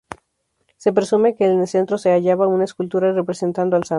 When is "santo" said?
3.83-3.89